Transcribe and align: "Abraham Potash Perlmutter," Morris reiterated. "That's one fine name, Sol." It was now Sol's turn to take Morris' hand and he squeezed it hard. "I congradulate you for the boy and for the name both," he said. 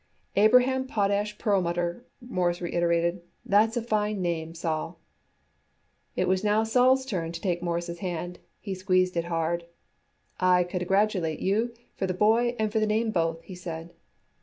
"Abraham 0.35 0.87
Potash 0.87 1.37
Perlmutter," 1.37 2.03
Morris 2.21 2.59
reiterated. 2.59 3.21
"That's 3.45 3.75
one 3.75 3.85
fine 3.85 4.19
name, 4.23 4.55
Sol." 4.55 4.97
It 6.15 6.27
was 6.27 6.43
now 6.43 6.63
Sol's 6.63 7.05
turn 7.05 7.31
to 7.33 7.39
take 7.39 7.61
Morris' 7.61 7.99
hand 7.99 8.37
and 8.37 8.45
he 8.59 8.73
squeezed 8.73 9.15
it 9.15 9.25
hard. 9.25 9.63
"I 10.39 10.63
congradulate 10.63 11.39
you 11.41 11.75
for 11.93 12.07
the 12.07 12.15
boy 12.15 12.55
and 12.57 12.71
for 12.71 12.79
the 12.79 12.87
name 12.87 13.11
both," 13.11 13.43
he 13.43 13.53
said. 13.53 13.93